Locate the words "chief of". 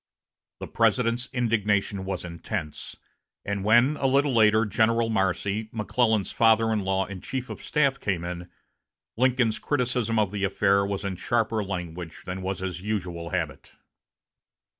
7.21-7.61